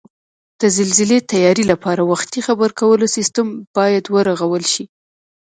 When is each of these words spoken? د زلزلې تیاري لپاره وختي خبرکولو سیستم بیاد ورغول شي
د 0.61 0.63
زلزلې 0.77 1.19
تیاري 1.31 1.63
لپاره 1.71 2.01
وختي 2.11 2.39
خبرکولو 2.47 3.05
سیستم 3.15 3.47
بیاد 3.75 4.05
ورغول 4.15 4.63
شي 4.73 4.83